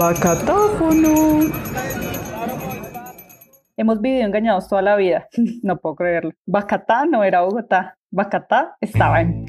[0.00, 1.40] Bacatáfono.
[3.76, 5.28] Hemos vivido engañados toda la vida.
[5.62, 6.32] No puedo creerlo.
[6.46, 7.98] Bacatá no era Bogotá.
[8.10, 9.44] Bacatá estaba en.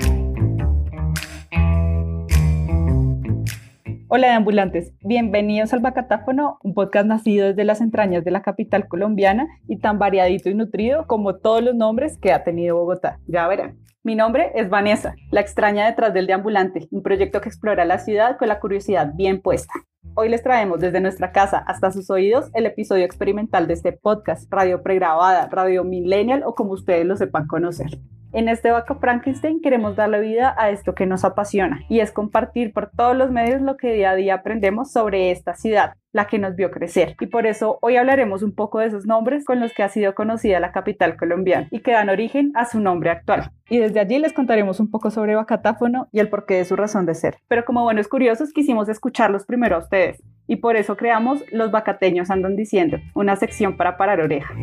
[4.10, 8.90] Hola de ambulantes, bienvenidos al Bacatáfono, un podcast nacido desde las entrañas de la capital
[8.90, 13.20] colombiana y tan variadito y nutrido como todos los nombres que ha tenido Bogotá.
[13.26, 13.78] Ya verán.
[14.04, 18.38] Mi nombre es Vanessa, la extraña detrás del deambulante, un proyecto que explora la ciudad
[18.38, 19.72] con la curiosidad bien puesta.
[20.14, 24.52] Hoy les traemos desde nuestra casa hasta sus oídos el episodio experimental de este podcast,
[24.52, 27.98] radio pregrabada, radio millennial o como ustedes lo sepan conocer.
[28.34, 32.72] En este Vaca Frankenstein queremos darle vida a esto que nos apasiona y es compartir
[32.72, 36.40] por todos los medios lo que día a día aprendemos sobre esta ciudad, la que
[36.40, 37.18] nos vio crecer.
[37.20, 40.16] Y por eso hoy hablaremos un poco de esos nombres con los que ha sido
[40.16, 43.52] conocida la capital colombiana y que dan origen a su nombre actual.
[43.70, 47.06] Y desde allí les contaremos un poco sobre Bacatáfono y el porqué de su razón
[47.06, 47.36] de ser.
[47.50, 52.32] Pero como buenos curiosos quisimos escucharlos primero a ustedes y por eso creamos Los Bacateños
[52.32, 54.54] Andan Diciendo, una sección para parar oreja.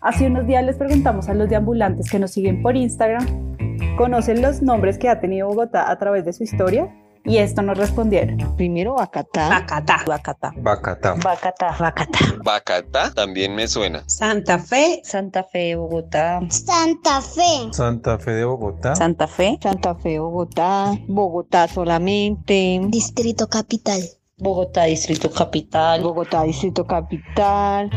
[0.00, 3.56] Hace unos días les preguntamos a los deambulantes que nos siguen por Instagram,
[3.96, 6.88] ¿conocen los nombres que ha tenido Bogotá a través de su historia?
[7.24, 8.38] Y esto nos respondieron.
[8.56, 9.48] Primero Bacatá.
[9.48, 10.04] Bacatá.
[10.06, 10.52] Bacatá.
[10.58, 11.14] Bacatá.
[11.14, 11.76] Bacatá.
[11.76, 12.18] Bacatá.
[12.44, 14.04] Bacatá también me suena.
[14.06, 15.00] Santa Fe.
[15.02, 16.38] Santa Fe, Bogotá.
[16.50, 17.68] Santa Fe.
[17.72, 18.94] Santa Fe de Bogotá.
[18.94, 19.58] Santa Fe.
[19.60, 20.92] Santa Fe, Bogotá.
[21.08, 22.80] Bogotá solamente.
[22.90, 24.00] Distrito Capital.
[24.38, 26.02] Bogotá, Distrito Capital.
[26.02, 27.90] Bogotá, Distrito Capital.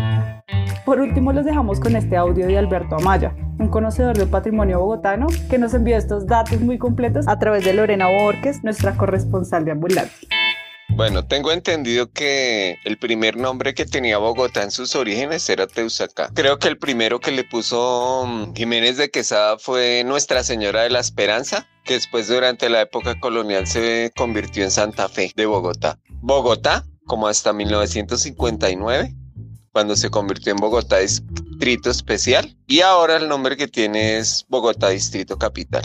[0.86, 5.28] Por último, los dejamos con este audio de Alberto Amaya, un conocedor del patrimonio bogotano,
[5.50, 9.72] que nos envió estos datos muy completos a través de Lorena Borges, nuestra corresponsal de
[9.72, 10.14] ambulante.
[10.90, 16.30] Bueno, tengo entendido que el primer nombre que tenía Bogotá en sus orígenes era Teusacá.
[16.34, 20.90] Creo que el primero que le puso mm, Jiménez de Quesada fue Nuestra Señora de
[20.90, 26.00] la Esperanza, que después durante la época colonial se convirtió en Santa Fe de Bogotá.
[26.22, 29.16] Bogotá, como hasta 1959,
[29.72, 34.90] cuando se convirtió en Bogotá Distrito Especial, y ahora el nombre que tiene es Bogotá
[34.90, 35.84] Distrito Capital,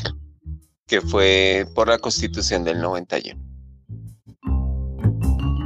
[0.87, 3.45] que fue por la constitución del 91.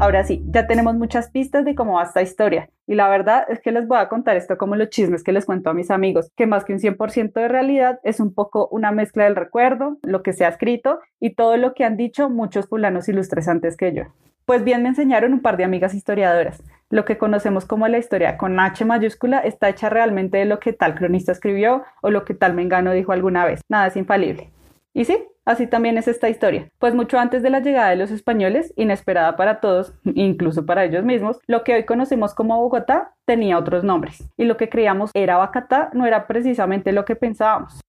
[0.01, 2.71] Ahora sí, ya tenemos muchas pistas de cómo va esta historia.
[2.87, 5.45] Y la verdad es que les voy a contar esto como los chismes que les
[5.45, 8.93] cuento a mis amigos, que más que un 100% de realidad es un poco una
[8.93, 12.69] mezcla del recuerdo, lo que se ha escrito y todo lo que han dicho muchos
[12.69, 14.05] fulanos ilustres antes que yo.
[14.49, 16.63] Pues bien, me enseñaron un par de amigas historiadoras.
[16.89, 20.73] Lo que conocemos como la historia con H mayúscula está hecha realmente de lo que
[20.73, 23.61] tal cronista escribió o lo que tal mengano dijo alguna vez.
[23.69, 24.51] Nada es infalible.
[24.95, 26.67] Y sí, así también es esta historia.
[26.79, 31.05] Pues mucho antes de la llegada de los españoles, inesperada para todos, incluso para ellos
[31.05, 34.31] mismos, lo que hoy conocemos como Bogotá tenía otros nombres.
[34.39, 37.83] Y lo que creíamos era Bacatá no era precisamente lo que pensábamos.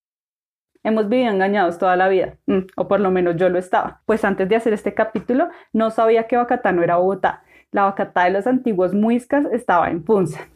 [0.84, 4.24] Hemos vivido engañados toda la vida, mm, o por lo menos yo lo estaba, pues
[4.24, 7.44] antes de hacer este capítulo no sabía que Bacatá no era Bogotá.
[7.72, 10.48] La Bacatá de los antiguos muiscas estaba en Punza.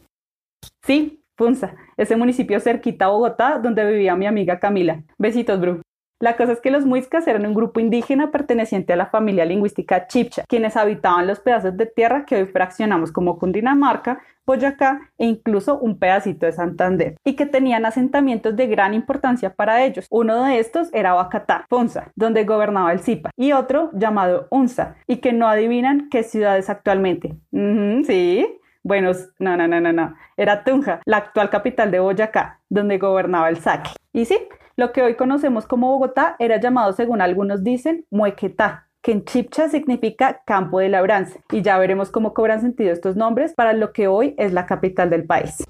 [0.82, 5.02] Sí, Punza, ese municipio cerquita a Bogotá donde vivía mi amiga Camila.
[5.18, 5.83] Besitos, Bru.
[6.20, 10.06] La cosa es que los muiscas eran un grupo indígena perteneciente a la familia lingüística
[10.06, 15.78] chipcha, quienes habitaban los pedazos de tierra que hoy fraccionamos como Cundinamarca, Boyacá e incluso
[15.78, 20.06] un pedacito de Santander, y que tenían asentamientos de gran importancia para ellos.
[20.10, 25.16] Uno de estos era Bacatá, Ponza, donde gobernaba el Zipa, y otro llamado Unza, y
[25.16, 27.36] que no adivinan qué ciudad es actualmente.
[27.52, 28.46] sí,
[28.82, 30.14] bueno, no, no, no, no, no.
[30.36, 33.90] Era Tunja, la actual capital de Boyacá, donde gobernaba el Saque.
[34.12, 34.36] Y sí,
[34.76, 39.68] lo que hoy conocemos como Bogotá era llamado, según algunos dicen, Muequetá, que en chipcha
[39.68, 44.08] significa campo de labranza, y ya veremos cómo cobran sentido estos nombres para lo que
[44.08, 45.64] hoy es la capital del país.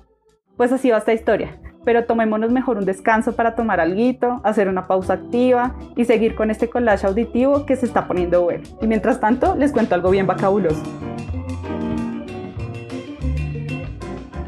[0.57, 4.87] Pues así va esta historia, pero tomémonos mejor un descanso para tomar algo, hacer una
[4.87, 8.63] pausa activa y seguir con este collage auditivo que se está poniendo bueno.
[8.81, 10.83] Y mientras tanto, les cuento algo bien bacabuloso.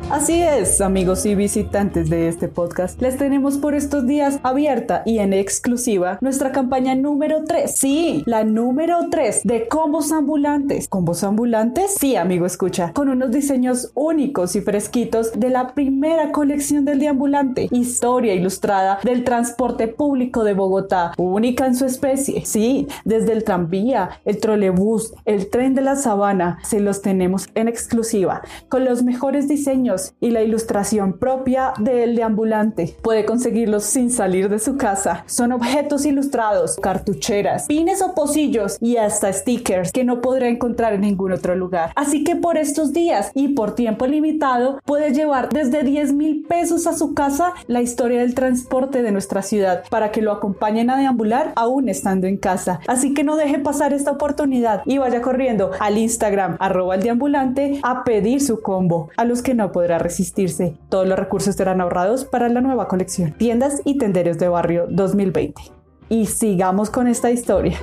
[0.09, 5.19] Así es, amigos y visitantes de este podcast, les tenemos por estos días abierta y
[5.19, 7.77] en exclusiva nuestra campaña número 3.
[7.77, 10.86] Sí, la número 3 de combos ambulantes.
[10.86, 11.97] ¿Combos ambulantes?
[11.98, 17.66] Sí, amigo, escucha, con unos diseños únicos y fresquitos de la primera colección del deambulante,
[17.72, 22.47] historia ilustrada del transporte público de Bogotá, única en su especie.
[22.47, 27.66] Sí, desde el tranvía, el trolebús, el tren de la sabana, se los tenemos en
[27.66, 32.97] exclusiva, con los mejores diseños y la ilustración propia del deambulante.
[33.03, 35.25] Puede conseguirlos sin salir de su casa.
[35.27, 41.03] Son objetos ilustrados, cartucheras, pines o pocillos y hasta stickers que no podrá encontrar en
[41.03, 41.93] ningún otro lugar.
[41.97, 46.87] Así que por estos días y por tiempo limitado puede llevar desde 10 mil pesos
[46.87, 50.99] a su casa la historia del transporte de nuestra ciudad para que lo acompañen a
[50.99, 52.81] deambular aún estando en casa.
[52.87, 57.81] Así que no deje pasar esta oportunidad y vaya corriendo al Instagram arroba el deambulante
[57.83, 60.77] a pedir su combo a los que no podrá resistirse.
[60.88, 65.62] Todos los recursos serán ahorrados para la nueva colección Tiendas y Tenderos de Barrio 2020.
[66.09, 67.78] Y sigamos con esta historia.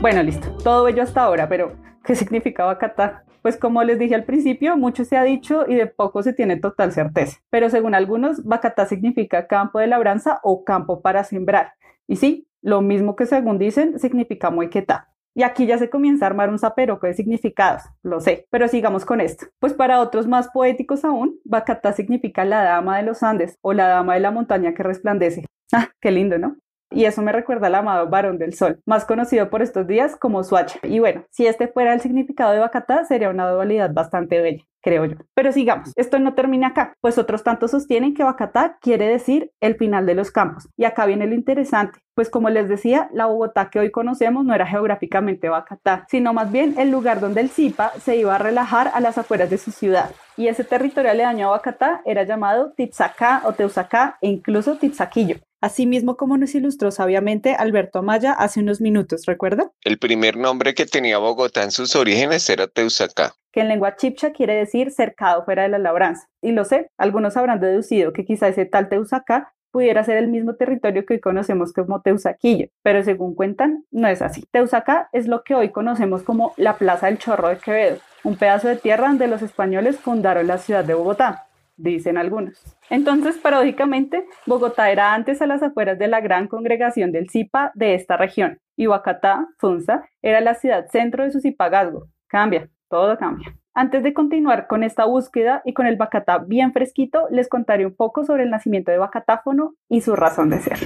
[0.00, 0.46] Bueno, listo.
[0.62, 1.72] Todo ello hasta ahora, pero
[2.04, 3.24] ¿qué significa Bacatá?
[3.42, 6.56] Pues como les dije al principio, mucho se ha dicho y de poco se tiene
[6.56, 7.40] total certeza.
[7.50, 11.72] Pero según algunos, Bacatá significa campo de labranza o campo para sembrar.
[12.06, 15.11] Y sí, lo mismo que según dicen, significa Muequetá.
[15.34, 19.04] Y aquí ya se comienza a armar un zaperoco de significados, lo sé, pero sigamos
[19.04, 19.46] con esto.
[19.58, 23.88] Pues para otros más poéticos aún, Bacatá significa la dama de los Andes o la
[23.88, 25.46] dama de la montaña que resplandece.
[25.72, 26.56] Ah, qué lindo, ¿no?
[26.94, 30.44] y eso me recuerda al amado varón del sol, más conocido por estos días como
[30.44, 30.76] Swatch.
[30.82, 35.06] Y bueno, si este fuera el significado de Bacatá, sería una dualidad bastante bella creo
[35.06, 35.16] yo.
[35.34, 39.76] Pero sigamos, esto no termina acá, pues otros tantos sostienen que Bacatá quiere decir el
[39.76, 40.68] final de los campos.
[40.76, 44.54] Y acá viene lo interesante, pues como les decía, la Bogotá que hoy conocemos no
[44.54, 48.90] era geográficamente Bacatá, sino más bien el lugar donde el Zipa se iba a relajar
[48.94, 50.10] a las afueras de su ciudad.
[50.36, 55.86] Y ese territorio aledaño a Bacatá era llamado Tizacá o Teusacá e incluso Tizaquillo así
[55.86, 59.70] mismo como nos ilustró sabiamente Alberto Amaya hace unos minutos, ¿recuerda?
[59.82, 64.32] El primer nombre que tenía Bogotá en sus orígenes era Teusacá que en lengua chipcha
[64.32, 66.26] quiere decir cercado fuera de la labranza.
[66.40, 70.54] Y lo sé, algunos habrán deducido que quizá ese tal Teusacá pudiera ser el mismo
[70.54, 74.44] territorio que hoy conocemos como Teusaquillo, pero según cuentan, no es así.
[74.52, 78.68] Teusacá es lo que hoy conocemos como la Plaza del Chorro de Quevedo, un pedazo
[78.68, 81.46] de tierra donde los españoles fundaron la ciudad de Bogotá
[81.76, 82.62] dicen algunos.
[82.90, 87.94] Entonces, paradójicamente, Bogotá era antes a las afueras de la gran congregación del Zipa de
[87.94, 92.06] esta región, y Huacatá, Funza, era la ciudad centro de su zipagazgo.
[92.28, 93.56] Cambia, todo cambia.
[93.74, 97.94] Antes de continuar con esta búsqueda y con el Bacatá bien fresquito, les contaré un
[97.94, 100.78] poco sobre el nacimiento de Bacatáfono y su razón de ser.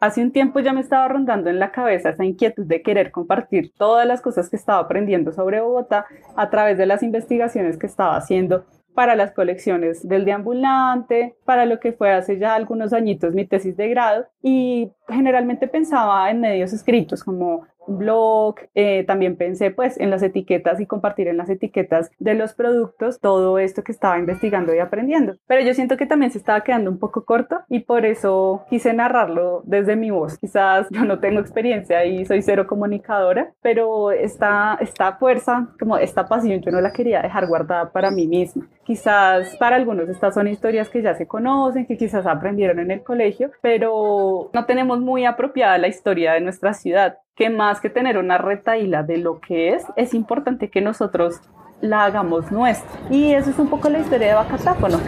[0.00, 3.72] Hace un tiempo ya me estaba rondando en la cabeza esa inquietud de querer compartir
[3.78, 8.16] todas las cosas que estaba aprendiendo sobre Bogotá a través de las investigaciones que estaba
[8.16, 8.64] haciendo
[8.94, 13.76] para las colecciones del deambulante, para lo que fue hace ya algunos añitos mi tesis
[13.76, 20.10] de grado y generalmente pensaba en medios escritos como blog, eh, también pensé pues en
[20.10, 24.74] las etiquetas y compartir en las etiquetas de los productos todo esto que estaba investigando
[24.74, 25.36] y aprendiendo.
[25.46, 28.92] Pero yo siento que también se estaba quedando un poco corto y por eso quise
[28.92, 30.38] narrarlo desde mi voz.
[30.38, 36.26] Quizás yo no tengo experiencia y soy cero comunicadora, pero esta, esta fuerza, como esta
[36.26, 38.68] pasión, yo no la quería dejar guardada para mí misma.
[38.84, 43.02] Quizás para algunos estas son historias que ya se conocen, que quizás aprendieron en el
[43.02, 48.18] colegio, pero no tenemos muy apropiada la historia de nuestra ciudad que más que tener
[48.18, 51.40] una retaíla de lo que es, es importante que nosotros
[51.80, 53.00] la hagamos nuestra.
[53.10, 54.98] Y eso es un poco la historia de Bacatáfono.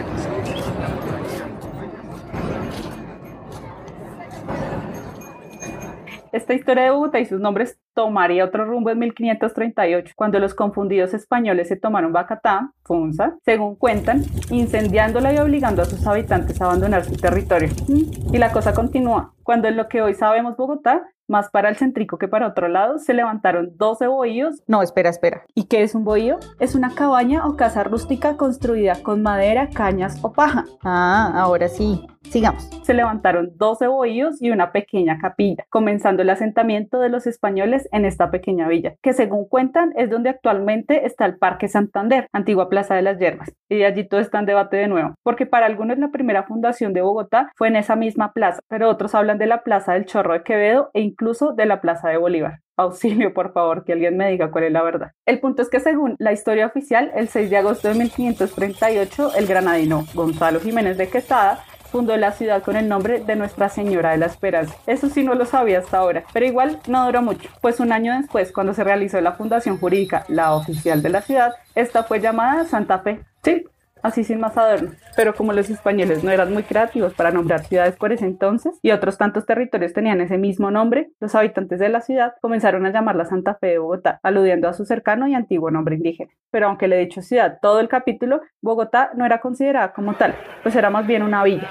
[6.35, 11.13] Esta historia de Bogotá y sus nombres tomaría otro rumbo en 1538, cuando los confundidos
[11.13, 17.05] españoles se tomaron Bacatá, Funza, según cuentan, incendiándola y obligando a sus habitantes a abandonar
[17.05, 17.69] su territorio.
[17.87, 19.33] Y la cosa continúa.
[19.43, 22.99] Cuando en lo que hoy sabemos Bogotá más para el centrico que para otro lado,
[22.99, 24.61] se levantaron 12 bohíos.
[24.67, 25.43] No, espera, espera.
[25.53, 26.37] ¿Y qué es un bohío?
[26.59, 30.65] Es una cabaña o casa rústica construida con madera, cañas o paja.
[30.83, 32.05] Ah, ahora sí.
[32.29, 32.69] Sigamos.
[32.83, 38.05] Se levantaron 12 bohíos y una pequeña capilla, comenzando el asentamiento de los españoles en
[38.05, 42.95] esta pequeña villa, que según cuentan es donde actualmente está el Parque Santander, antigua Plaza
[42.95, 43.53] de las Yerbas.
[43.69, 47.01] Y allí todo está en debate de nuevo, porque para algunos la primera fundación de
[47.01, 50.43] Bogotá fue en esa misma plaza, pero otros hablan de la Plaza del Chorro de
[50.43, 52.59] Quevedo e incluso de la Plaza de Bolívar.
[52.77, 55.11] Auxilio, por favor, que alguien me diga cuál es la verdad.
[55.25, 59.47] El punto es que según la historia oficial, el 6 de agosto de 1538, el
[59.47, 64.17] granadino Gonzalo Jiménez de Quesada fundó la ciudad con el nombre de Nuestra Señora de
[64.17, 64.75] la Esperanza.
[64.85, 68.13] Eso sí no lo sabía hasta ahora, pero igual no duró mucho, pues un año
[68.19, 72.65] después, cuando se realizó la fundación jurídica, la oficial de la ciudad, esta fue llamada
[72.65, 73.21] Santa Fe.
[73.41, 73.63] Sí,
[74.05, 74.91] así sin más adorno.
[75.15, 78.91] Pero como los españoles no eran muy creativos para nombrar ciudades por ese entonces y
[78.91, 83.25] otros tantos territorios tenían ese mismo nombre, los habitantes de la ciudad comenzaron a llamarla
[83.25, 86.31] Santa Fe de Bogotá, aludiendo a su cercano y antiguo nombre indígena.
[86.51, 90.35] Pero aunque le he dicho ciudad todo el capítulo, Bogotá no era considerada como tal,
[90.63, 91.69] pues era más bien una villa.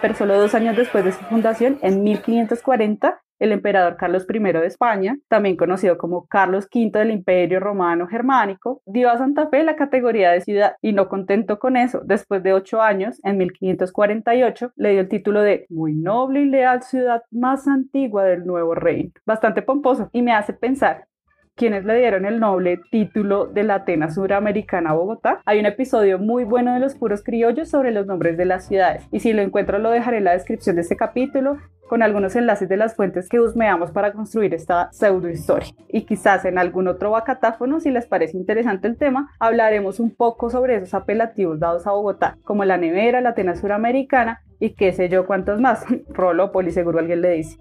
[0.00, 4.66] Pero solo dos años después de su fundación, en 1540, el emperador Carlos I de
[4.66, 9.76] España, también conocido como Carlos V del Imperio Romano Germánico, dio a Santa Fe la
[9.76, 14.90] categoría de ciudad y no contento con eso, después de ocho años, en 1548, le
[14.90, 19.10] dio el título de muy noble y leal ciudad más antigua del nuevo reino.
[19.26, 21.06] Bastante pomposo y me hace pensar
[21.56, 25.40] quienes le dieron el noble título de la Atenas Suramericana Bogotá.
[25.44, 29.06] Hay un episodio muy bueno de los puros criollos sobre los nombres de las ciudades
[29.12, 31.58] y si lo encuentro lo dejaré en la descripción de este capítulo
[31.88, 35.68] con algunos enlaces de las fuentes que husmeamos para construir esta pseudo historia.
[35.88, 40.50] Y quizás en algún otro vacatáfono, si les parece interesante el tema, hablaremos un poco
[40.50, 45.08] sobre esos apelativos dados a Bogotá, como la nevera, la Atenas Suramericana y qué sé
[45.08, 45.84] yo cuántos más.
[46.08, 47.58] Rolópolis, seguro alguien le dice.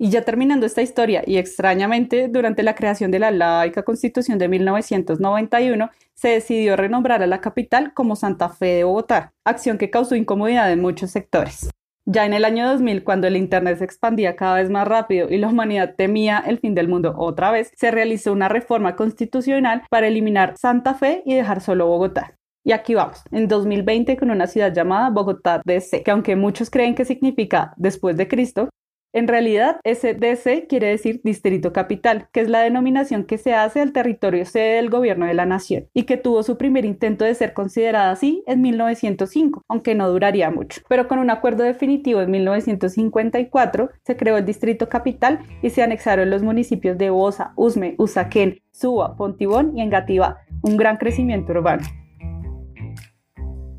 [0.00, 4.48] Y ya terminando esta historia, y extrañamente, durante la creación de la laica Constitución de
[4.48, 10.14] 1991, se decidió renombrar a la capital como Santa Fe de Bogotá, acción que causó
[10.14, 11.68] incomodidad en muchos sectores.
[12.06, 15.36] Ya en el año 2000, cuando el Internet se expandía cada vez más rápido y
[15.36, 20.06] la humanidad temía el fin del mundo otra vez, se realizó una reforma constitucional para
[20.06, 22.38] eliminar Santa Fe y dejar solo Bogotá.
[22.64, 26.94] Y aquí vamos, en 2020 con una ciudad llamada Bogotá DC, que aunque muchos creen
[26.94, 28.68] que significa después de Cristo,
[29.14, 33.92] en realidad, SDC quiere decir Distrito Capital, que es la denominación que se hace al
[33.92, 37.54] territorio sede del gobierno de la nación y que tuvo su primer intento de ser
[37.54, 40.82] considerada así en 1905, aunque no duraría mucho.
[40.88, 46.28] Pero con un acuerdo definitivo en 1954 se creó el Distrito Capital y se anexaron
[46.28, 51.84] los municipios de Bosa, Usme, Usaquén, Suba, Pontibón y Engativá, un gran crecimiento urbano.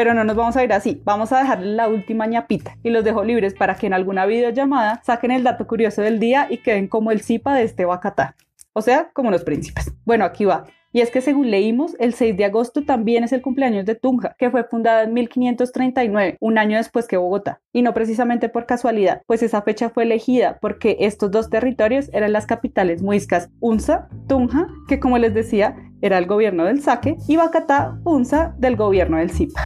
[0.00, 3.04] Pero no nos vamos a ir así, vamos a dejarle la última ñapita y los
[3.04, 6.88] dejo libres para que en alguna videollamada saquen el dato curioso del día y queden
[6.88, 8.34] como el zipa de este Bacatá,
[8.72, 9.92] o sea, como los príncipes.
[10.06, 10.64] Bueno, aquí va.
[10.90, 14.34] Y es que según leímos, el 6 de agosto también es el cumpleaños de Tunja,
[14.38, 17.60] que fue fundada en 1539, un año después que Bogotá.
[17.70, 22.32] Y no precisamente por casualidad, pues esa fecha fue elegida porque estos dos territorios eran
[22.32, 27.36] las capitales muiscas Unza, Tunja, que como les decía, era el gobierno del Saque, y
[27.36, 29.64] Bacatá, Unza, del gobierno del Zipa.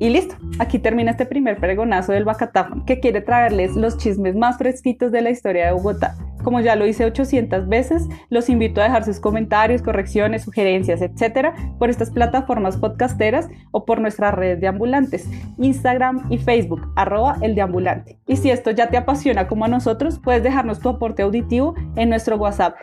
[0.00, 4.56] Y listo, aquí termina este primer pregonazo del Bacatáfono, que quiere traerles los chismes más
[4.56, 6.16] fresquitos de la historia de Bogotá.
[6.44, 11.54] Como ya lo hice 800 veces, los invito a dejar sus comentarios, correcciones, sugerencias, etcétera,
[11.78, 15.28] por estas plataformas podcasteras o por nuestras redes de ambulantes,
[15.58, 18.18] Instagram y Facebook, arroba el de ambulante.
[18.28, 22.08] Y si esto ya te apasiona como a nosotros, puedes dejarnos tu aporte auditivo en
[22.08, 22.76] nuestro WhatsApp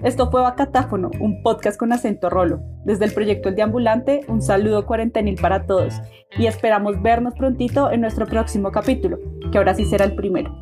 [0.03, 2.63] Esto fue Bacatáfono, un podcast con acento rolo.
[2.87, 6.01] Desde el proyecto El Deambulante, un saludo cuarentenil para todos
[6.39, 9.19] y esperamos vernos prontito en nuestro próximo capítulo,
[9.53, 10.57] que ahora sí será el primero.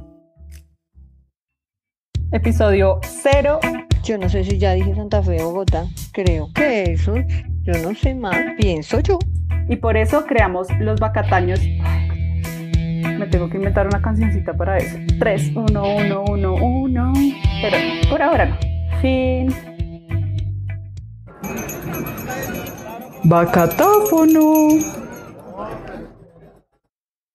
[2.32, 3.60] Episodio 0.
[4.02, 5.84] Yo no sé si ya dije Santa Fe Bogotá.
[6.12, 7.14] Creo que eso,
[7.62, 8.36] yo no sé más.
[8.58, 9.20] Pienso yo.
[9.68, 11.60] Y por eso creamos los bacataños.
[11.60, 14.98] me tengo que inventar una cancioncita para eso.
[15.20, 17.12] 3, 1, 1, 1, 1.
[17.62, 17.76] Pero
[18.10, 18.67] por ahora no.
[19.00, 19.54] Fin.
[23.24, 25.07] Bacatófono.